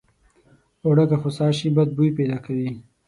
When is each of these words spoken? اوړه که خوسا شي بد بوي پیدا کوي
اوړه 0.85 1.05
که 1.09 1.15
خوسا 1.21 1.47
شي 1.57 1.69
بد 1.75 1.89
بوي 1.97 2.09
پیدا 2.17 2.37
کوي 2.45 2.69